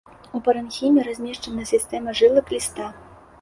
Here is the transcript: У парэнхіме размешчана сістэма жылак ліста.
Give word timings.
У 0.37 0.39
парэнхіме 0.45 1.03
размешчана 1.09 1.67
сістэма 1.73 2.17
жылак 2.23 2.51
ліста. 2.57 2.89